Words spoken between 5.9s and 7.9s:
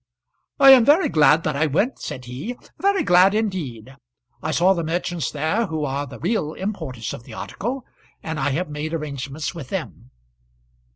the real importers of the article,